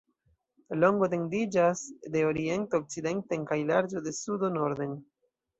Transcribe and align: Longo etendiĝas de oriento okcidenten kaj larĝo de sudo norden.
Longo 0.83 1.05
etendiĝas 1.09 1.83
de 2.15 2.25
oriento 2.29 2.81
okcidenten 2.85 3.47
kaj 3.53 3.61
larĝo 3.73 4.05
de 4.09 4.19
sudo 4.25 4.51
norden. 4.57 4.99